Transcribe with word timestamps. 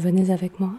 Venez 0.00 0.30
avec 0.30 0.58
moi. 0.58 0.72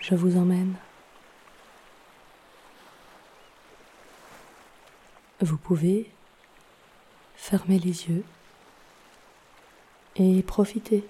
Je 0.00 0.16
vous 0.16 0.36
emmène. 0.36 0.74
Vous 5.40 5.56
pouvez 5.56 6.10
fermer 7.36 7.78
les 7.78 8.08
yeux 8.08 8.24
et 10.16 10.42
profiter 10.42 11.06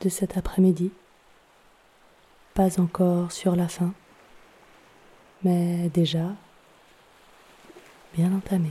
de 0.00 0.08
cet 0.08 0.36
après-midi. 0.36 0.92
Pas 2.54 2.78
encore 2.78 3.32
sur 3.32 3.56
la 3.56 3.66
fin, 3.66 3.92
mais 5.42 5.88
déjà 5.88 6.28
bien 8.14 8.32
entamé. 8.32 8.70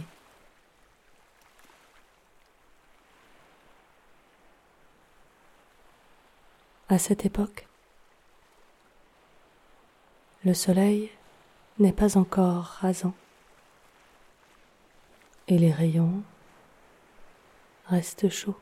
À 6.92 6.97
cette 6.97 7.25
époque, 7.25 7.70
le 10.44 10.53
soleil 10.53 11.09
n'est 11.80 11.94
pas 11.94 12.17
encore 12.17 12.66
rasant 12.66 13.14
et 15.47 15.58
les 15.58 15.72
rayons 15.72 16.22
restent 17.86 18.28
chauds. 18.28 18.59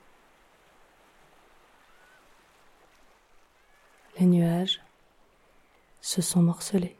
Les 4.19 4.27
nuages 4.27 4.79
se 5.99 6.21
sont 6.21 6.43
morcelés 6.43 6.95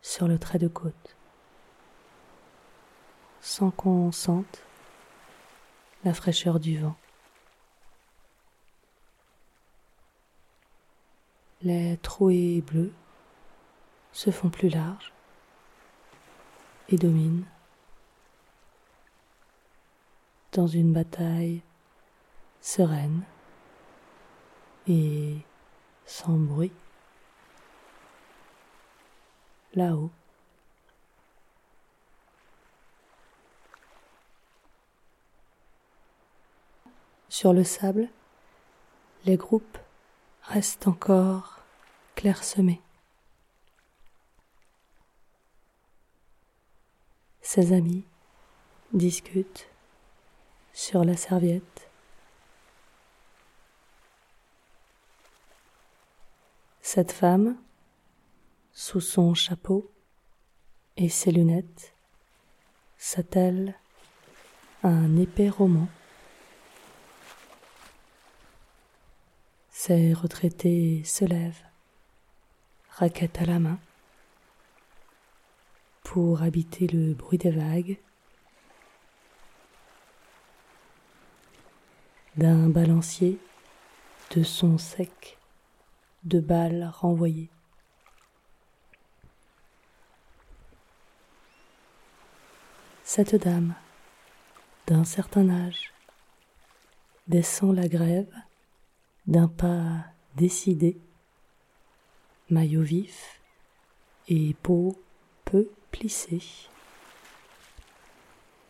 sur 0.00 0.28
le 0.28 0.38
trait 0.38 0.58
de 0.58 0.68
côte 0.68 1.14
sans 3.42 3.70
qu'on 3.70 4.12
sente 4.12 4.62
la 6.04 6.14
fraîcheur 6.14 6.58
du 6.58 6.78
vent. 6.78 6.96
Les 11.64 11.96
trouées 12.02 12.60
bleues 12.60 12.92
se 14.12 14.30
font 14.30 14.50
plus 14.50 14.68
larges 14.68 15.12
et 16.90 16.96
dominent 16.96 17.46
dans 20.52 20.66
une 20.66 20.92
bataille 20.92 21.62
sereine 22.60 23.22
et 24.86 25.38
sans 26.04 26.36
bruit. 26.36 26.72
Là-haut, 29.74 30.10
sur 37.28 37.52
le 37.52 37.64
sable, 37.64 38.08
les 39.24 39.36
groupes 39.36 39.78
restent 40.44 40.86
encore 40.86 41.60
clairsemé. 42.14 42.80
Ses 47.40 47.72
amis 47.72 48.04
discutent 48.92 49.68
sur 50.72 51.04
la 51.04 51.16
serviette. 51.16 51.88
Cette 56.82 57.12
femme, 57.12 57.56
sous 58.72 59.00
son 59.00 59.34
chapeau 59.34 59.90
et 60.96 61.08
ses 61.08 61.32
lunettes, 61.32 61.94
s'attelle 62.98 63.74
à 64.82 64.88
un 64.88 65.16
épais 65.16 65.48
roman. 65.48 65.88
Ces 69.86 70.14
retraités 70.14 71.04
se 71.04 71.26
lèvent 71.26 71.62
raquette 72.88 73.42
à 73.42 73.44
la 73.44 73.58
main, 73.58 73.78
pour 76.02 76.40
habiter 76.40 76.86
le 76.86 77.12
bruit 77.12 77.36
des 77.36 77.50
vagues, 77.50 77.98
d'un 82.38 82.70
balancier, 82.70 83.38
de 84.34 84.42
son 84.42 84.78
sec, 84.78 85.36
de 86.22 86.40
balles 86.40 86.90
renvoyées. 86.90 87.50
Cette 93.02 93.34
dame, 93.34 93.74
d'un 94.86 95.04
certain 95.04 95.50
âge, 95.50 95.92
descend 97.28 97.76
la 97.76 97.86
grève 97.86 98.34
d'un 99.26 99.48
pas 99.48 100.04
décidé 100.36 100.98
maillot 102.50 102.82
vif 102.82 103.40
et 104.28 104.54
peau 104.62 105.02
peu 105.44 105.70
plissée, 105.90 106.42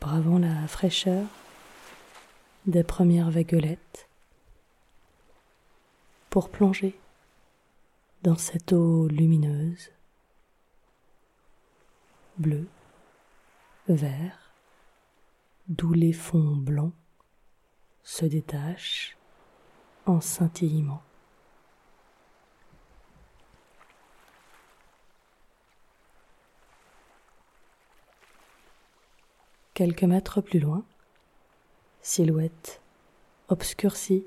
bravant 0.00 0.38
la 0.38 0.66
fraîcheur 0.68 1.26
des 2.66 2.84
premières 2.84 3.30
vaguelettes, 3.30 4.08
pour 6.30 6.50
plonger 6.50 6.98
dans 8.22 8.36
cette 8.36 8.72
eau 8.72 9.06
lumineuse, 9.08 9.90
bleu, 12.38 12.66
vert, 13.88 14.52
d'où 15.68 15.92
les 15.92 16.12
fonds 16.12 16.56
blancs 16.56 16.94
se 18.02 18.24
détachent 18.24 19.16
en 20.06 20.20
scintillement. 20.20 21.02
Quelques 29.74 30.04
mètres 30.04 30.40
plus 30.40 30.60
loin, 30.60 30.84
silhouette 32.00 32.80
obscurcie 33.48 34.24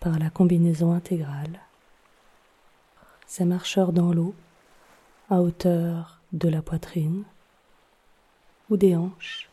par 0.00 0.18
la 0.18 0.28
combinaison 0.28 0.92
intégrale, 0.92 1.60
ces 3.26 3.44
marcheurs 3.44 3.92
dans 3.92 4.12
l'eau 4.12 4.34
à 5.30 5.40
hauteur 5.40 6.20
de 6.32 6.48
la 6.48 6.62
poitrine 6.62 7.24
ou 8.70 8.76
des 8.76 8.96
hanches, 8.96 9.48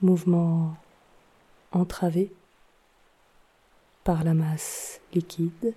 mouvement 0.00 0.76
entravé 1.72 2.32
par 4.04 4.22
la 4.22 4.34
masse 4.34 5.00
liquide, 5.12 5.74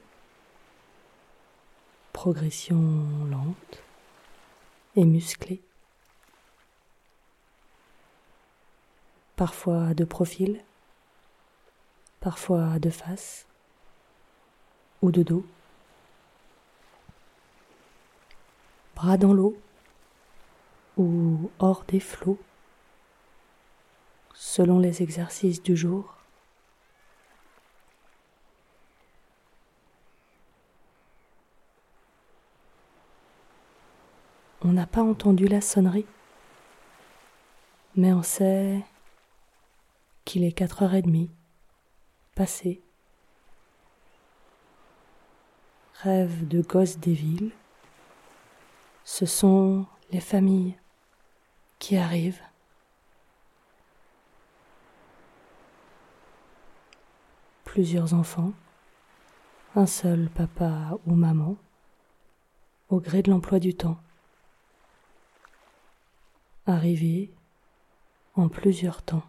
progression 2.13 2.75
lente 3.29 3.83
et 4.95 5.05
musclée. 5.05 5.61
parfois 9.37 9.93
de 9.93 10.03
profil, 10.03 10.59
parfois 12.19 12.79
de 12.79 12.89
face 12.89 13.45
ou 15.01 15.11
de 15.11 15.23
dos. 15.23 15.45
bras 18.95 19.15
dans 19.15 19.31
l'eau 19.31 19.55
ou 20.97 21.51
hors 21.59 21.83
des 21.83 21.99
flots, 21.99 22.39
selon 24.33 24.79
les 24.79 25.03
exercices 25.03 25.61
du 25.61 25.77
jour. 25.77 26.16
On 34.69 34.73
n'a 34.73 34.85
pas 34.85 35.01
entendu 35.01 35.47
la 35.47 35.61
sonnerie, 35.61 36.05
mais 37.95 38.11
on 38.11 38.21
sait 38.21 38.83
qu'il 40.25 40.43
est 40.43 40.51
quatre 40.51 40.83
heures 40.83 40.93
et 40.93 41.01
demie, 41.01 41.29
passé. 42.35 42.81
Rêve 46.01 46.45
de 46.49 46.61
gosses 46.61 46.97
des 46.97 47.13
villes, 47.13 47.51
ce 49.05 49.25
sont 49.25 49.85
les 50.11 50.19
familles 50.19 50.75
qui 51.79 51.95
arrivent. 51.95 52.43
Plusieurs 57.63 58.13
enfants, 58.13 58.51
un 59.75 59.85
seul 59.85 60.29
papa 60.29 60.97
ou 61.05 61.15
maman, 61.15 61.55
au 62.89 62.99
gré 62.99 63.21
de 63.21 63.31
l'emploi 63.31 63.59
du 63.59 63.73
temps. 63.73 63.97
Arrivés 66.69 67.31
en 68.35 68.49
plusieurs 68.49 69.01
temps. 69.01 69.23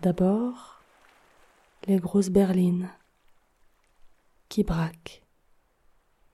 D'abord, 0.00 0.82
les 1.86 1.98
grosses 1.98 2.28
berlines 2.28 2.90
qui 4.48 4.64
braquent 4.64 5.22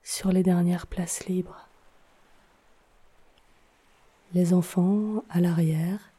sur 0.02 0.32
les 0.32 0.42
dernières 0.42 0.86
places 0.86 1.26
libres. 1.26 1.68
Les 4.32 4.54
enfants 4.54 5.22
à 5.28 5.42
l'arrière 5.42 6.10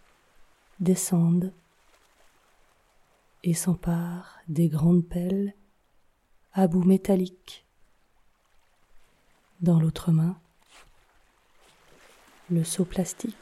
descendent 0.80 1.52
et 3.44 3.56
s'emparent 3.56 4.38
des 4.48 4.70
grandes 4.70 5.08
pelles 5.08 5.56
à 6.54 6.68
bout 6.68 6.84
métallique. 6.84 7.66
Dans 9.62 9.80
l'autre 9.80 10.12
main, 10.12 10.40
le 12.50 12.64
seau 12.64 12.86
plastique 12.86 13.36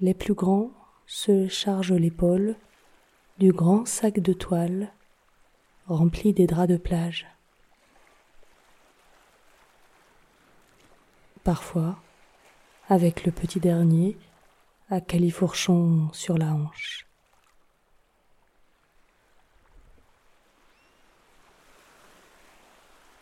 Les 0.00 0.14
plus 0.14 0.34
grands 0.34 0.70
se 1.06 1.48
chargent 1.48 1.94
l'épaule 1.94 2.56
du 3.38 3.52
grand 3.52 3.86
sac 3.86 4.20
de 4.20 4.32
toile 4.32 4.92
rempli 5.86 6.32
des 6.32 6.46
draps 6.46 6.68
de 6.68 6.76
plage. 6.76 7.26
Parfois, 11.44 11.98
avec 12.88 13.24
le 13.24 13.32
petit 13.32 13.60
dernier 13.60 14.18
à 14.90 15.00
califourchon 15.00 16.10
sur 16.12 16.36
la 16.36 16.52
hanche. 16.52 17.06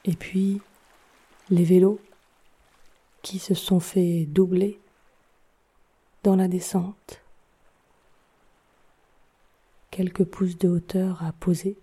Et 0.06 0.16
puis, 0.16 0.60
les 1.50 1.64
vélos 1.64 2.00
qui 3.22 3.38
se 3.38 3.54
sont 3.54 3.80
fait 3.80 4.26
doubler 4.26 4.80
dans 6.22 6.36
la 6.36 6.48
descente. 6.48 7.22
Quelques 9.90 10.24
pouces 10.24 10.58
de 10.58 10.68
hauteur 10.68 11.22
à 11.22 11.32
poser 11.32 11.76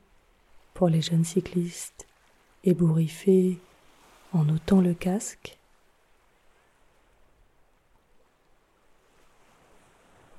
pour 0.73 0.89
les 0.89 1.01
jeunes 1.01 1.23
cyclistes 1.23 2.07
ébouriffés 2.63 3.59
en 4.33 4.47
ôtant 4.49 4.81
le 4.81 4.93
casque. 4.93 5.57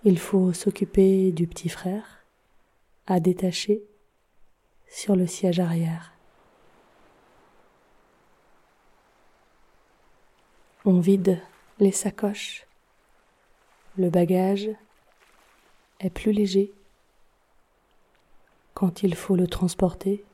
Il 0.04 0.18
faut 0.18 0.52
s'occuper 0.52 1.30
du 1.30 1.46
petit 1.46 1.68
frère 1.68 2.24
à 3.06 3.20
détacher 3.20 3.82
sur 4.88 5.14
le 5.14 5.26
siège 5.26 5.60
arrière. 5.60 6.11
On 10.84 10.98
vide 10.98 11.40
les 11.78 11.92
sacoches 11.92 12.66
le 13.96 14.08
bagage 14.08 14.70
est 16.00 16.10
plus 16.10 16.32
léger 16.32 16.72
quand 18.74 19.02
il 19.02 19.14
faut 19.14 19.36
le 19.36 19.46
transporter, 19.46 20.24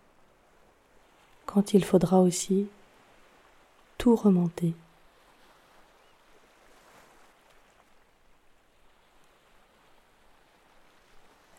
quand 1.47 1.75
il 1.75 1.85
faudra 1.85 2.21
aussi 2.21 2.69
tout 3.99 4.15
remonter. 4.15 4.75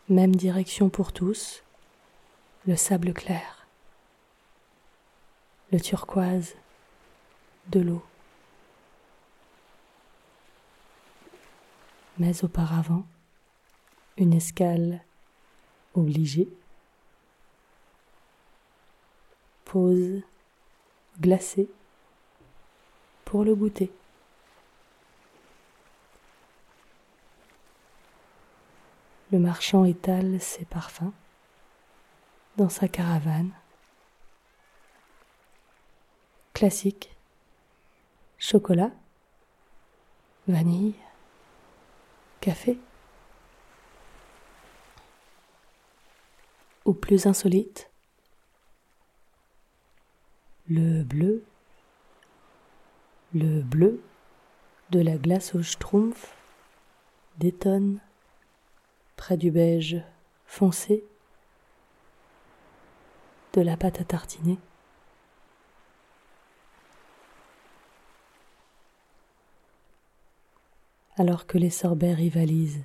Même 0.08 0.34
direction 0.34 0.88
pour 0.88 1.12
tous, 1.12 1.62
le 2.66 2.76
sable 2.76 3.12
clair, 3.12 3.66
le 5.70 5.80
turquoise 5.80 6.54
de 7.68 7.80
l'eau. 7.80 8.09
Mais 12.20 12.44
auparavant, 12.44 13.06
une 14.18 14.34
escale 14.34 15.02
obligée, 15.94 16.50
pause 19.64 20.20
glacée 21.18 21.70
pour 23.24 23.42
le 23.42 23.54
goûter. 23.54 23.90
Le 29.32 29.38
marchand 29.38 29.86
étale 29.86 30.42
ses 30.42 30.66
parfums 30.66 31.14
dans 32.58 32.68
sa 32.68 32.86
caravane. 32.86 33.52
Classique. 36.52 37.16
Chocolat. 38.36 38.90
Vanille 40.46 40.94
café 42.40 42.78
Ou 46.86 46.94
plus 46.94 47.26
insolite, 47.26 47.90
le 50.66 51.04
bleu, 51.04 51.44
le 53.34 53.60
bleu 53.60 54.02
de 54.90 55.00
la 55.00 55.16
glace 55.18 55.54
au 55.54 55.62
schtroumpf 55.62 56.34
détonne 57.36 58.00
près 59.16 59.36
du 59.36 59.50
beige 59.50 60.02
foncé 60.46 61.04
de 63.52 63.60
la 63.60 63.76
pâte 63.76 64.00
à 64.00 64.04
tartiner. 64.04 64.58
Alors 71.20 71.46
que 71.46 71.58
les 71.58 71.68
sorbets 71.68 72.14
rivalisent. 72.14 72.82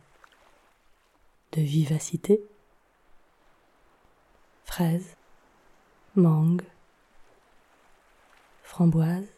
De 1.54 1.62
vivacité, 1.62 2.42
fraises, 4.66 5.16
mangue, 6.16 6.66
framboise, 8.62 9.30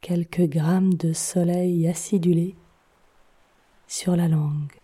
quelques 0.00 0.48
grammes 0.48 0.94
de 0.94 1.12
soleil 1.12 1.88
acidulé 1.88 2.54
sur 3.88 4.14
la 4.14 4.28
langue. 4.28 4.78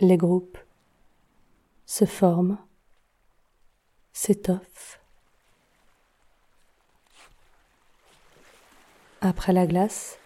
Les 0.00 0.16
groupes 0.16 0.58
se 1.86 2.04
forment 2.04 2.58
s'étoffe. 4.20 4.98
Après 9.20 9.52
la 9.52 9.64
glace, 9.64 10.18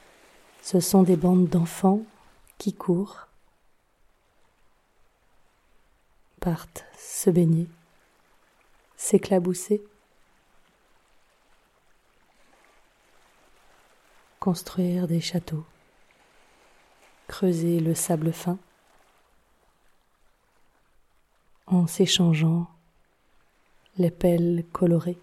ce 0.63 0.81
sont 0.81 1.03
des 1.03 1.17
bandes 1.17 1.47
d'enfants 1.47 2.01
qui 2.57 2.73
courent, 2.73 3.29
partent 6.41 6.87
se 6.97 7.29
baigner, 7.29 7.69
s'éclabousser, 8.97 9.85
construire 14.41 15.07
des 15.07 15.21
châteaux, 15.21 15.67
creuser 17.29 17.79
le 17.79 17.95
sable 17.95 18.33
fin, 18.33 18.59
en 21.67 21.87
s'échangeant 21.87 22.67
les 23.99 24.11
pelles 24.11 24.65
colorées. 24.73 25.19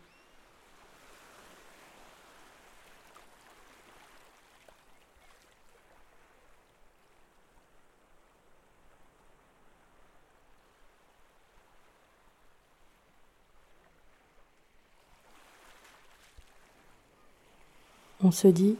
On 18.21 18.31
se 18.31 18.47
dit 18.47 18.77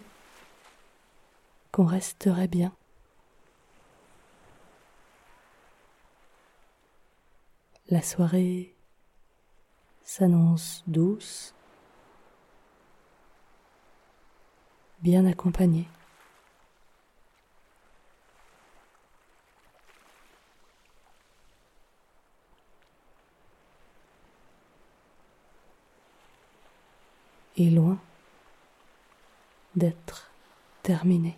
qu'on 1.71 1.85
resterait 1.85 2.49
bien. 2.49 2.73
La 7.89 8.01
soirée 8.01 8.75
s'annonce 10.09 10.83
douce, 10.87 11.53
bien 15.03 15.23
accompagnée. 15.27 15.87
Et 27.55 27.69
loin 27.69 27.99
d'être 29.75 30.31
terminée. 30.81 31.37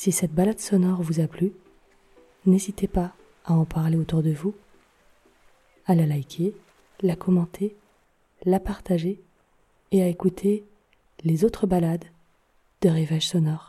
Si 0.00 0.12
cette 0.12 0.32
balade 0.32 0.60
sonore 0.60 1.02
vous 1.02 1.18
a 1.18 1.26
plu, 1.26 1.52
n'hésitez 2.46 2.86
pas 2.86 3.16
à 3.44 3.54
en 3.54 3.64
parler 3.64 3.96
autour 3.96 4.22
de 4.22 4.30
vous, 4.30 4.54
à 5.86 5.96
la 5.96 6.06
liker, 6.06 6.54
la 7.00 7.16
commenter, 7.16 7.74
la 8.44 8.60
partager 8.60 9.20
et 9.90 10.00
à 10.00 10.06
écouter 10.06 10.62
les 11.24 11.44
autres 11.44 11.66
balades 11.66 12.04
de 12.82 12.90
Rivage 12.90 13.26
Sonore. 13.26 13.67